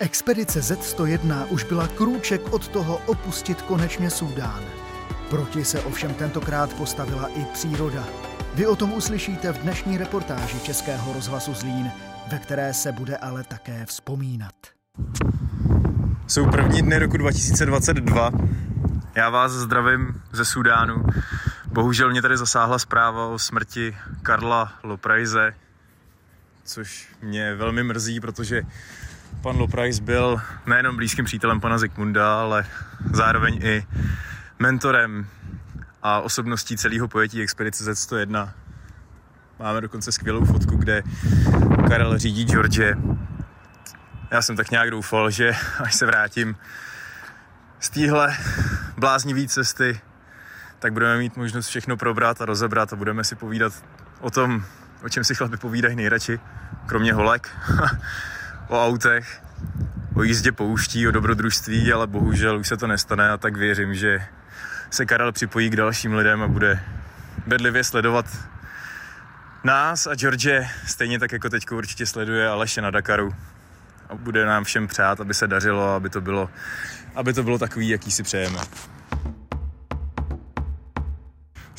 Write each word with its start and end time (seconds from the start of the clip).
Expedice 0.00 0.62
Z-101 0.62 1.46
už 1.50 1.64
byla 1.64 1.88
krůček 1.88 2.52
od 2.52 2.68
toho 2.68 2.96
opustit 3.06 3.62
konečně 3.62 4.10
Súdán. 4.10 4.64
Proti 5.30 5.64
se 5.64 5.80
ovšem 5.80 6.14
tentokrát 6.14 6.72
postavila 6.72 7.28
i 7.28 7.44
příroda. 7.44 8.04
Vy 8.54 8.66
o 8.66 8.76
tom 8.76 8.92
uslyšíte 8.92 9.52
v 9.52 9.58
dnešní 9.58 9.98
reportáži 9.98 10.60
Českého 10.60 11.12
rozhlasu 11.12 11.54
Zlín, 11.54 11.90
ve 12.30 12.38
které 12.38 12.74
se 12.74 12.92
bude 12.92 13.16
ale 13.16 13.44
také 13.44 13.86
vzpomínat. 13.86 14.54
Jsou 16.26 16.50
první 16.50 16.82
dny 16.82 16.98
roku 16.98 17.16
2022. 17.16 18.30
Já 19.14 19.30
vás 19.30 19.52
zdravím 19.52 20.22
ze 20.32 20.44
Sudánu. 20.44 21.06
Bohužel 21.66 22.10
mě 22.10 22.22
tady 22.22 22.36
zasáhla 22.36 22.78
zpráva 22.78 23.26
o 23.26 23.38
smrti 23.38 23.96
Karla 24.22 24.72
Loprajze, 24.82 25.54
což 26.64 27.08
mě 27.22 27.54
velmi 27.54 27.82
mrzí, 27.82 28.20
protože 28.20 28.62
pan 29.42 29.56
Loprajs 29.56 29.98
byl 29.98 30.40
nejenom 30.66 30.96
blízkým 30.96 31.24
přítelem 31.24 31.60
pana 31.60 31.78
Zikmunda, 31.78 32.40
ale 32.40 32.66
zároveň 33.12 33.60
i 33.62 33.86
mentorem 34.58 35.26
a 36.02 36.20
osobností 36.20 36.76
celého 36.76 37.08
pojetí 37.08 37.42
expedice 37.42 37.92
Z101. 37.92 38.50
Máme 39.58 39.80
dokonce 39.80 40.12
skvělou 40.12 40.44
fotku, 40.44 40.76
kde 40.76 41.02
Karel 41.88 42.18
řídí 42.18 42.44
George. 42.44 42.96
Já 44.30 44.42
jsem 44.42 44.56
tak 44.56 44.70
nějak 44.70 44.90
doufal, 44.90 45.30
že 45.30 45.52
až 45.78 45.94
se 45.94 46.06
vrátím 46.06 46.56
z 47.80 47.90
téhle 47.90 48.36
bláznivý 48.98 49.48
cesty, 49.48 50.00
tak 50.78 50.92
budeme 50.92 51.18
mít 51.18 51.36
možnost 51.36 51.68
všechno 51.68 51.96
probrat 51.96 52.40
a 52.40 52.44
rozebrat 52.44 52.92
a 52.92 52.96
budeme 52.96 53.24
si 53.24 53.34
povídat 53.34 53.72
o 54.20 54.30
tom, 54.30 54.64
o 55.04 55.08
čem 55.08 55.24
si 55.24 55.34
chlapi 55.34 55.56
povídají 55.56 55.96
nejradši, 55.96 56.40
kromě 56.86 57.12
holek, 57.12 57.50
o 58.68 58.86
autech, 58.86 59.42
o 60.14 60.22
jízdě 60.22 60.52
pouští, 60.52 61.08
o 61.08 61.10
dobrodružství, 61.10 61.92
ale 61.92 62.06
bohužel 62.06 62.58
už 62.58 62.68
se 62.68 62.76
to 62.76 62.86
nestane 62.86 63.30
a 63.30 63.36
tak 63.36 63.56
věřím, 63.56 63.94
že 63.94 64.22
se 64.90 65.06
Karel 65.06 65.32
připojí 65.32 65.70
k 65.70 65.76
dalším 65.76 66.14
lidem 66.14 66.42
a 66.42 66.48
bude 66.48 66.80
bedlivě 67.46 67.84
sledovat 67.84 68.26
nás 69.64 70.06
a 70.06 70.14
George, 70.14 70.66
stejně 70.86 71.18
tak 71.18 71.32
jako 71.32 71.50
teď 71.50 71.70
určitě 71.70 72.06
sleduje 72.06 72.48
Aleše 72.48 72.82
na 72.82 72.90
Dakaru 72.90 73.34
a 74.08 74.14
bude 74.14 74.46
nám 74.46 74.64
všem 74.64 74.88
přát, 74.88 75.20
aby 75.20 75.34
se 75.34 75.46
dařilo, 75.46 75.94
aby 75.94 76.10
to 76.10 76.20
bylo, 76.20 76.50
aby 77.14 77.32
to 77.32 77.42
bylo 77.42 77.58
takový, 77.58 77.88
jaký 77.88 78.10
si 78.10 78.22
přejeme. 78.22 78.58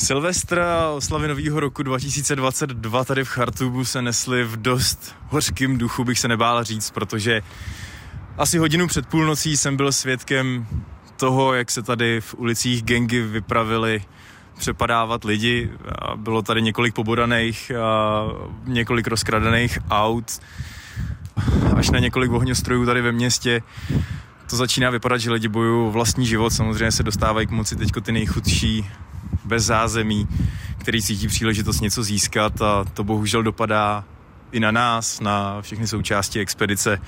Silvestr 0.06 0.60
a 0.60 0.90
oslavy 0.90 1.28
nového 1.28 1.60
roku 1.60 1.84
2022 1.84 3.04
tady 3.04 3.24
v 3.24 3.28
Chartubu 3.28 3.86
se 3.86 4.02
nesly 4.02 4.44
v 4.44 4.58
dost 4.58 5.16
hořkým 5.30 5.78
duchu, 5.78 6.04
bych 6.04 6.20
se 6.20 6.28
nebál 6.28 6.64
říct, 6.64 6.92
protože 6.92 7.42
asi 8.38 8.58
hodinu 8.58 8.88
před 8.88 9.08
půlnocí 9.08 9.58
jsem 9.58 9.78
byl 9.78 9.92
svědkem 9.92 10.68
toho, 11.18 11.54
jak 11.54 11.72
se 11.72 11.82
tady 11.82 12.22
v 12.22 12.34
ulicích 12.34 12.84
gengy 12.84 13.22
vypravili 13.22 14.04
přepadávat 14.58 15.24
lidi. 15.24 15.72
Bylo 16.16 16.42
tady 16.42 16.62
několik 16.62 16.96
pobodaných, 16.96 17.72
a 17.72 18.24
několik 18.66 19.08
rozkradených 19.08 19.80
aut, 19.90 20.40
až 21.76 21.90
na 21.90 22.00
několik 22.00 22.32
ohňostrojů 22.32 22.86
tady 22.86 23.02
ve 23.02 23.12
městě. 23.12 23.62
To 24.50 24.56
začíná 24.56 24.90
vypadat, 24.90 25.18
že 25.18 25.32
lidi 25.32 25.48
bojují 25.48 25.92
vlastní 25.92 26.26
život. 26.26 26.50
Samozřejmě 26.50 26.92
se 26.92 27.04
dostávají 27.04 27.48
k 27.48 27.52
moci 27.52 27.76
teď 27.76 27.92
ty 28.02 28.12
nejchudší, 28.12 28.86
bez 29.46 29.66
zázemí, 29.66 30.28
který 30.78 31.02
cítí 31.02 31.28
příležitost 31.28 31.82
něco 31.82 32.04
získat 32.04 32.62
a 32.62 32.86
to 32.94 33.04
bohužel 33.04 33.44
dopadá 33.44 34.04
i 34.52 34.60
na 34.60 34.72
nás, 34.72 35.20
na 35.20 35.62
všechny 35.62 35.88
součásti 35.88 36.40
expedice. 36.40 37.02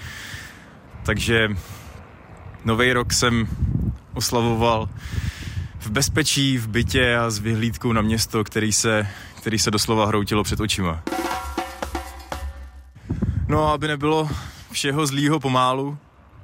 Takže 1.03 1.49
nový 2.65 2.93
rok 2.93 3.13
jsem 3.13 3.47
oslavoval 4.13 4.89
v 5.79 5.89
bezpečí, 5.89 6.57
v 6.57 6.67
bytě 6.67 7.17
a 7.17 7.29
s 7.29 7.39
vyhlídkou 7.39 7.93
na 7.93 8.01
město, 8.01 8.43
který 8.43 8.71
se, 8.73 9.07
který 9.37 9.59
se 9.59 9.71
doslova 9.71 10.05
hroutilo 10.05 10.43
před 10.43 10.59
očima. 10.59 11.03
No 13.47 13.67
a 13.67 13.73
aby 13.73 13.87
nebylo 13.87 14.29
všeho 14.71 15.07
zlýho 15.07 15.39
pomálu, 15.39 15.97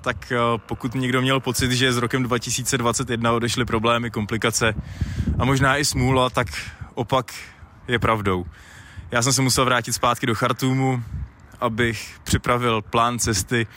tak 0.04 0.32
eh, 0.32 0.38
pokud 0.58 0.96
někdo 0.96 1.22
měl 1.22 1.40
pocit, 1.40 1.72
že 1.72 1.94
s 1.94 1.98
rokem 1.98 2.24
2021 2.24 3.32
odešly 3.32 3.66
problémy, 3.66 4.12
komplikace 4.12 4.74
a 5.40 5.46
možná 5.46 5.78
i 5.78 5.86
smůla, 5.86 6.30
tak 6.30 6.48
opak 6.94 7.34
je 7.88 8.00
pravdou. 8.00 8.46
Já 9.12 9.22
jsem 9.22 9.34
se 9.34 9.42
musel 9.42 9.66
vrátit 9.66 9.94
zpátky 9.94 10.26
do 10.26 10.36
Chartumu, 10.36 11.04
abych 11.60 12.20
připravil 12.24 12.82
plán 12.82 13.20
cesty. 13.20 13.68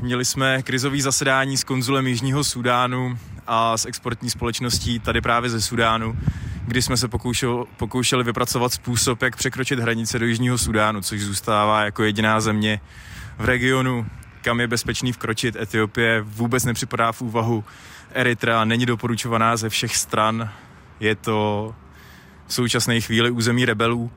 Měli 0.00 0.24
jsme 0.24 0.62
krizový 0.62 1.00
zasedání 1.00 1.56
s 1.56 1.64
konzulem 1.64 2.06
Jižního 2.06 2.44
Sudánu 2.44 3.18
a 3.46 3.76
s 3.76 3.86
exportní 3.86 4.30
společností 4.30 5.00
tady 5.00 5.20
právě 5.20 5.50
ze 5.50 5.60
Sudánu, 5.60 6.18
kdy 6.66 6.82
jsme 6.82 6.96
se 6.96 7.08
pokoušel, 7.08 7.64
pokoušeli 7.76 8.24
vypracovat 8.24 8.72
způsob, 8.72 9.22
jak 9.22 9.36
překročit 9.36 9.78
hranice 9.78 10.18
do 10.18 10.26
Jižního 10.26 10.58
Sudánu, 10.58 11.02
což 11.02 11.20
zůstává 11.20 11.84
jako 11.84 12.02
jediná 12.02 12.40
země 12.40 12.80
v 13.38 13.44
regionu, 13.44 14.06
kam 14.44 14.60
je 14.60 14.68
bezpečný 14.68 15.12
vkročit. 15.12 15.56
Etiopie 15.56 16.20
vůbec 16.20 16.64
nepřipadá 16.64 17.12
v 17.12 17.22
úvahu. 17.22 17.64
Eritrea 18.12 18.64
není 18.64 18.86
doporučovaná 18.86 19.56
ze 19.56 19.68
všech 19.68 19.96
stran. 19.96 20.50
Je 21.00 21.14
to 21.14 21.74
v 22.46 22.54
současné 22.54 23.00
chvíli 23.00 23.30
území 23.30 23.64
rebelů 23.64 24.10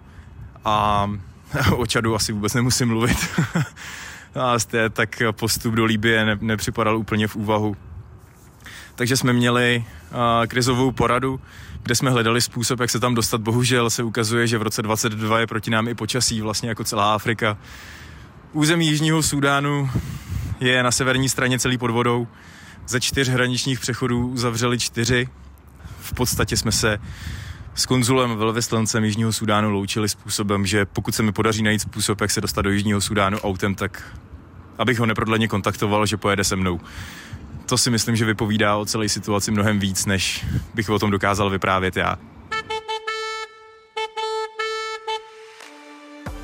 a 0.66 1.08
o 1.76 1.86
Čadu 1.86 2.16
asi 2.16 2.32
vůbec 2.32 2.54
nemusím 2.54 2.88
mluvit. 2.88 3.18
a 4.36 4.60
té, 4.60 4.90
tak 4.90 5.22
postup 5.32 5.74
do 5.74 5.86
Líbie 5.86 6.26
ne, 6.26 6.38
nepřipadal 6.42 6.98
úplně 6.98 7.28
v 7.28 7.36
úvahu. 7.36 7.78
Takže 8.96 9.18
jsme 9.18 9.34
měli 9.34 9.86
krizovou 10.48 10.92
poradu, 10.92 11.40
kde 11.84 11.96
jsme 11.96 12.10
hledali 12.12 12.42
způsob, 12.42 12.80
jak 12.80 12.90
se 12.90 13.00
tam 13.00 13.16
dostat. 13.16 13.42
Bohužel 13.42 13.90
se 13.90 14.04
ukazuje, 14.04 14.48
že 14.48 14.58
v 14.58 14.62
roce 14.62 14.82
22 14.82 15.40
je 15.40 15.48
proti 15.48 15.72
nám 15.72 15.88
i 15.88 15.96
počasí, 15.96 16.42
vlastně 16.42 16.70
jako 16.70 16.84
celá 16.84 17.16
Afrika. 17.16 17.58
Území 18.54 18.88
Jižního 18.88 19.24
Súdánu 19.24 19.90
je 20.60 20.84
na 20.84 20.92
severní 20.92 21.30
straně 21.30 21.60
celý 21.60 21.78
pod 21.78 21.92
vodou. 21.92 22.28
Ze 22.88 23.00
čtyř 23.00 23.30
hraničních 23.30 23.80
přechodů 23.80 24.38
zavřeli 24.38 24.80
čtyři. 24.80 25.30
V 26.00 26.14
podstatě 26.14 26.58
jsme 26.58 26.72
se 26.72 26.98
s 27.76 27.86
konzulem 27.86 28.38
velvyslancem 28.38 29.04
Jižního 29.04 29.34
Sudánu 29.34 29.70
loučili 29.70 30.10
způsobem, 30.10 30.66
že 30.66 30.86
pokud 30.86 31.16
se 31.16 31.24
mi 31.24 31.32
podaří 31.32 31.64
najít 31.64 31.82
způsob, 31.82 32.22
jak 32.22 32.32
se 32.32 32.42
dostat 32.42 32.62
do 32.62 32.70
Jižního 32.70 33.02
Sudánu 33.02 33.40
autem, 33.40 33.76
tak 33.76 34.18
abych 34.78 35.00
ho 35.00 35.06
neprodleně 35.06 35.48
kontaktoval, 35.48 36.06
že 36.06 36.18
pojede 36.18 36.44
se 36.44 36.56
mnou. 36.56 36.80
To 37.66 37.78
si 37.78 37.90
myslím, 37.90 38.16
že 38.16 38.26
vypovídá 38.26 38.76
o 38.76 38.86
celé 38.86 39.10
situaci 39.10 39.52
mnohem 39.52 39.80
víc, 39.80 40.06
než 40.06 40.46
bych 40.74 40.90
o 40.90 41.00
tom 41.00 41.12
dokázal 41.12 41.50
vyprávět 41.50 41.98
já. 41.98 42.18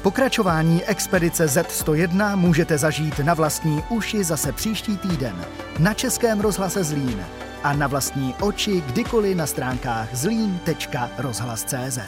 Pokračování 0.03 0.83
expedice 0.83 1.45
Z101 1.45 2.37
můžete 2.37 2.77
zažít 2.77 3.19
na 3.19 3.33
vlastní 3.33 3.83
uši 3.89 4.23
zase 4.23 4.51
příští 4.51 4.97
týden 4.97 5.45
na 5.79 5.93
Českém 5.93 6.39
rozhlase 6.39 6.83
Zlín 6.83 7.25
a 7.63 7.73
na 7.73 7.87
vlastní 7.87 8.35
oči 8.41 8.81
kdykoliv 8.81 9.37
na 9.37 9.47
stránkách 9.47 10.15
zlín.rozhlas.cz. 10.15 11.99